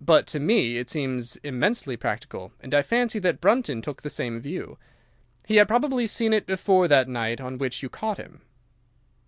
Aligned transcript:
"'But 0.00 0.28
to 0.28 0.38
me 0.38 0.76
it 0.78 0.88
seems 0.88 1.34
immensely 1.38 1.96
practical, 1.96 2.52
and 2.60 2.72
I 2.72 2.82
fancy 2.82 3.18
that 3.18 3.40
Brunton 3.40 3.82
took 3.82 4.02
the 4.02 4.10
same 4.10 4.38
view. 4.38 4.78
He 5.44 5.56
had 5.56 5.66
probably 5.66 6.06
seen 6.06 6.32
it 6.32 6.46
before 6.46 6.86
that 6.86 7.08
night 7.08 7.40
on 7.40 7.58
which 7.58 7.82
you 7.82 7.88
caught 7.88 8.18
him. 8.18 8.42